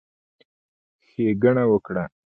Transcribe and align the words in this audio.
ښېګڼه 1.07 1.63
وکړه، 1.71 2.03